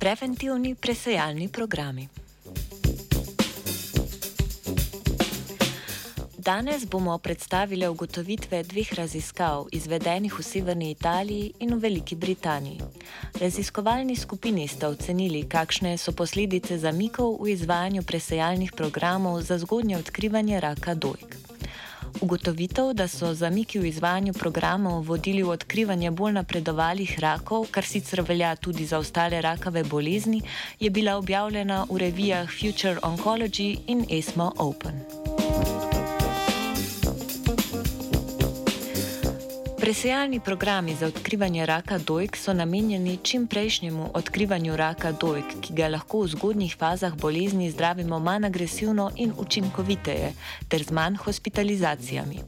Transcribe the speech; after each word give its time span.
Preventivni 0.00 0.74
presejalni 0.74 1.48
programi. 1.48 2.08
Danes 6.38 6.86
bomo 6.86 7.18
predstavili 7.18 7.88
ugotovitve 7.88 8.62
dveh 8.62 8.94
raziskav, 8.94 9.66
izvedenih 9.72 10.38
v 10.38 10.42
Severni 10.42 10.90
Italiji 10.90 11.52
in 11.60 11.74
v 11.74 11.78
Veliki 11.82 12.16
Britaniji. 12.16 12.80
Raziskovalni 13.40 14.16
skupini 14.16 14.68
sta 14.68 14.88
ocenili, 14.88 15.44
kakšne 15.44 15.98
so 15.98 16.16
posledice 16.16 16.78
zamikov 16.78 17.36
v 17.44 17.52
izvajanju 17.52 18.02
presejalnih 18.02 18.72
programov 18.72 19.42
za 19.42 19.58
zgodnje 19.58 19.98
odkrivanje 19.98 20.60
raka 20.60 20.94
dojk. 20.94 21.49
Ugotovitev, 22.20 22.92
da 22.92 23.08
so 23.08 23.34
zamiki 23.34 23.78
v 23.78 23.88
izvajanju 23.88 24.32
programov 24.32 25.02
vodili 25.08 25.42
v 25.42 25.54
odkrivanje 25.54 26.10
bolj 26.10 26.36
napredovalih 26.36 27.18
rakov, 27.20 27.66
kar 27.70 27.84
sicer 27.84 28.20
velja 28.28 28.52
tudi 28.56 28.84
za 28.84 28.98
ostale 28.98 29.40
rakave 29.40 29.84
bolezni, 29.84 30.42
je 30.80 30.90
bila 30.90 31.16
objavljena 31.16 31.86
v 31.90 31.98
revijah 31.98 32.48
Future 32.60 33.00
Oncology 33.02 33.78
in 33.86 34.04
ESMO 34.10 34.52
Open. 34.58 35.29
Presejalni 39.90 40.40
programi 40.40 40.94
za 40.94 41.06
odkrivanje 41.06 41.66
raka 41.66 41.98
dojk 41.98 42.36
so 42.36 42.52
namenjeni 42.52 43.18
čim 43.22 43.46
prejšnjemu 43.46 44.10
odkrivanju 44.14 44.76
raka 44.76 45.12
dojk, 45.12 45.44
ki 45.60 45.74
ga 45.74 45.88
lahko 45.88 46.20
v 46.20 46.28
zgodnjih 46.28 46.76
fazah 46.78 47.16
bolezni 47.18 47.70
zdravimo 47.70 48.18
manj 48.18 48.46
agresivno 48.46 49.10
in 49.16 49.32
učinkoviteje, 49.38 50.32
ter 50.68 50.84
z 50.84 50.94
manj 50.94 51.16
hospitalizacijami. 51.16 52.38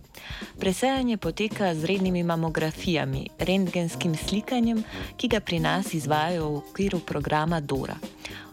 Presejanje 0.60 1.16
poteka 1.16 1.74
z 1.74 1.84
rednimi 1.84 2.22
mamografijami, 2.22 3.26
rentgenskim 3.38 4.14
slikanjem, 4.14 4.84
ki 5.16 5.28
ga 5.28 5.40
pri 5.40 5.58
nas 5.58 5.94
izvajajo 5.94 6.48
v 6.48 6.56
okviru 6.56 7.00
programa 7.00 7.60
DORA. 7.60 7.98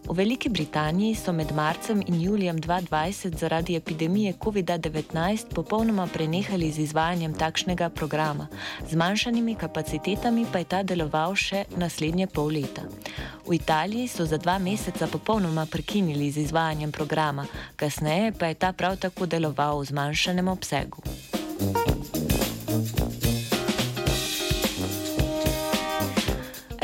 V 0.09 0.15
Veliki 0.15 0.49
Britaniji 0.49 1.15
so 1.15 1.31
med 1.31 1.52
marcem 1.52 2.02
in 2.07 2.21
julijem 2.21 2.57
2020 2.57 3.38
zaradi 3.38 3.75
epidemije 3.75 4.33
COVID-19 4.33 5.53
popolnoma 5.53 6.07
prenehali 6.13 6.71
z 6.71 6.79
izvajanjem 6.79 7.33
takšnega 7.33 7.89
programa, 7.89 8.47
z 8.89 8.95
manjšanimi 8.95 9.55
kapacitetami 9.55 10.45
pa 10.52 10.59
je 10.59 10.65
ta 10.65 10.83
deloval 10.83 11.35
še 11.35 11.65
naslednje 11.77 12.27
pol 12.27 12.49
leta. 12.57 12.89
V 13.45 13.53
Italiji 13.53 14.07
so 14.07 14.25
za 14.25 14.37
dva 14.37 14.57
meseca 14.57 15.07
popolnoma 15.07 15.65
prekinili 15.69 16.31
z 16.31 16.49
izvajanjem 16.49 16.91
programa, 16.91 17.45
kasneje 17.75 18.31
pa 18.31 18.49
je 18.49 18.55
ta 18.55 18.73
prav 18.73 18.97
tako 18.97 19.30
deloval 19.30 19.80
v 19.80 19.93
zmanjšanem 19.93 20.47
obsegu. 20.47 21.05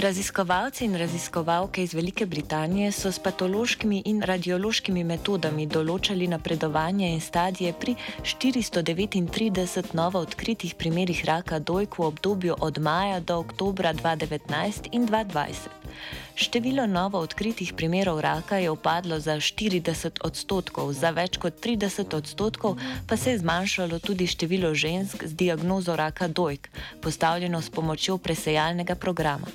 Raziskovalci 0.06 0.86
in 0.86 0.96
raziskovalke 0.96 1.84
iz 1.84 1.94
Velike 1.94 2.26
Britanije 2.26 2.92
so 2.92 3.12
s 3.12 3.20
patološkimi 3.20 4.02
in 4.06 4.20
radiološkimi 4.22 5.04
metodami 5.04 5.66
določali 5.66 6.28
napredovanje 6.30 7.10
in 7.14 7.24
stadije 7.28 7.72
pri 7.74 7.96
439 8.22 9.96
novo 9.98 10.22
odkritih 10.28 10.76
primerih 10.78 11.26
raka 11.26 11.60
dojk 11.60 11.98
v 11.98 12.06
obdobju 12.12 12.60
od 12.70 12.78
maja 12.78 13.20
do 13.20 13.40
oktobra 13.48 13.98
2019 14.04 14.94
in 14.94 15.10
2020. 15.10 15.85
Število 16.36 16.88
novo 16.88 17.20
odkritih 17.20 17.74
primerov 17.74 18.20
raka 18.20 18.58
je 18.58 18.70
upadlo 18.70 19.20
za 19.20 19.36
40 19.40 20.20
odstotkov, 20.24 20.94
za 20.94 21.10
več 21.16 21.38
kot 21.38 21.62
30 21.64 22.16
odstotkov 22.16 22.78
pa 23.08 23.18
se 23.18 23.32
je 23.32 23.40
zmanjšalo 23.40 24.00
tudi 24.00 24.28
število 24.28 24.74
žensk 24.76 25.24
z 25.24 25.34
diagnozo 25.34 25.96
raka 25.96 26.28
dojk, 26.28 26.70
postavljeno 27.02 27.62
s 27.62 27.70
pomočjo 27.70 28.18
presejalnega 28.18 28.96
programa. 28.96 29.48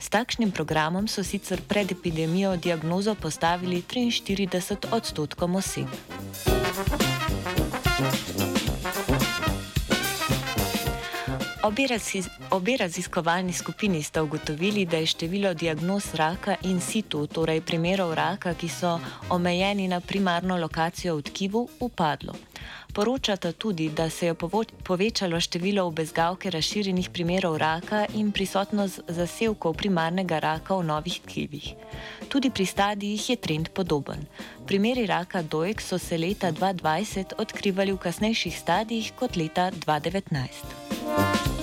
S 0.00 0.08
takšnim 0.08 0.50
programom 0.50 1.08
so 1.08 1.24
sicer 1.24 1.60
pred 1.68 1.92
epidemijo 1.92 2.56
diagnozo 2.56 3.14
postavili 3.14 3.82
43 3.82 4.90
odstotkom 4.92 5.56
oseb. 5.56 7.03
Obe, 11.64 11.86
raziz, 11.86 12.28
obe 12.50 12.76
raziskovalni 12.76 13.52
skupini 13.52 14.02
sta 14.02 14.22
ugotovili, 14.22 14.84
da 14.86 14.96
je 14.96 15.06
število 15.06 15.54
diagnoz 15.54 16.14
raka 16.14 16.56
in 16.62 16.80
situ, 16.80 17.26
torej 17.26 17.62
primerov 17.64 18.12
raka, 18.14 18.52
ki 18.54 18.68
so 18.68 18.98
omejeni 19.30 19.88
na 19.88 20.00
primarno 20.00 20.58
lokacijo 20.60 21.16
v 21.16 21.22
tkivu, 21.22 21.68
upadlo. 21.80 22.34
Poročata 22.94 23.52
tudi, 23.52 23.88
da 23.88 24.10
se 24.10 24.26
je 24.26 24.34
povečalo 24.84 25.40
število 25.40 25.88
v 25.88 25.94
bezgavke 25.94 26.50
razširjenih 26.50 27.08
primerov 27.10 27.56
raka 27.56 28.04
in 28.14 28.32
prisotnost 28.32 29.00
zasevkov 29.08 29.74
primarnega 29.74 30.38
raka 30.38 30.76
v 30.76 30.84
novih 30.84 31.20
tkivih. 31.20 31.74
Tudi 32.28 32.50
pri 32.50 32.66
stadijih 32.66 33.30
je 33.30 33.36
trend 33.36 33.68
podoben. 33.74 34.26
Primeri 34.66 35.06
raka 35.06 35.42
dojk 35.42 35.80
so 35.80 35.98
se 35.98 36.18
leta 36.18 36.52
2020 36.52 37.34
odkrivali 37.38 37.92
v 37.92 37.98
kasnejših 37.98 38.58
stadijih 38.58 39.12
kot 39.16 39.36
leta 39.36 39.70
2019. 39.70 41.53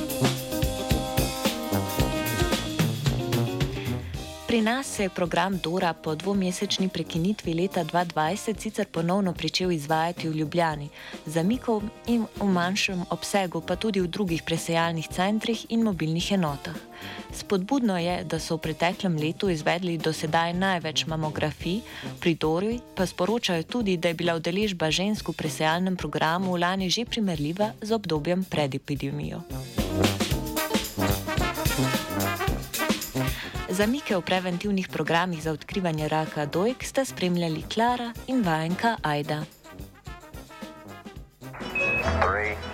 Pri 4.51 4.61
nas 4.61 4.87
se 4.87 5.03
je 5.03 5.09
program 5.09 5.59
Dora 5.63 5.93
po 5.93 6.15
dvomesečni 6.15 6.89
prekinitvi 6.89 7.53
leta 7.53 7.83
2020 7.83 8.59
sicer 8.59 8.87
ponovno 8.87 9.33
pričel 9.33 9.71
izvajati 9.71 10.29
v 10.29 10.35
Ljubljani, 10.35 10.89
zamikov 11.25 11.83
in 12.07 12.25
v 12.35 12.45
manjšem 12.45 13.05
obsegu, 13.09 13.61
pa 13.61 13.75
tudi 13.75 14.01
v 14.01 14.07
drugih 14.07 14.43
presejalnih 14.43 15.07
centrih 15.07 15.65
in 15.69 15.83
mobilnih 15.83 16.31
enotah. 16.31 16.75
Spodbudno 17.33 17.97
je, 17.97 18.23
da 18.23 18.39
so 18.39 18.57
v 18.57 18.61
preteklem 18.67 19.15
letu 19.15 19.49
izvedli 19.49 19.97
do 19.97 20.11
sedaj 20.13 20.53
največ 20.53 21.05
mamografij, 21.07 21.79
pri 22.19 22.35
Dori 22.35 22.79
pa 22.95 23.05
sporočajo 23.05 23.63
tudi, 23.63 23.97
da 23.97 24.11
je 24.11 24.19
bila 24.19 24.35
udeležba 24.35 24.91
žensk 24.91 25.29
v 25.29 25.33
presejalnem 25.33 25.95
programu 25.95 26.57
lani 26.57 26.89
že 26.89 27.05
primerljiva 27.05 27.71
z 27.81 27.91
obdobjem 27.91 28.43
pred 28.43 28.75
epidemijo. 28.75 29.47
Zamike 33.81 34.13
v 34.13 34.21
preventivnih 34.21 34.85
programih 34.93 35.41
za 35.41 35.57
odkrivanje 35.57 36.05
raka 36.05 36.45
dojk 36.45 36.85
sta 36.85 37.01
spremljali 37.01 37.65
Klara 37.65 38.13
in 38.29 38.45
vajenka 38.45 39.01
Ajda. 39.01 39.41
Three. 42.21 42.70